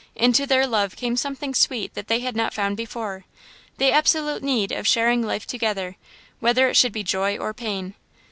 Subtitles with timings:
[0.15, 3.25] Into their love came something sweet that they had not found before
[3.77, 5.95] the absolute need of sharing life together,
[6.39, 7.93] whether it should be joy or pain.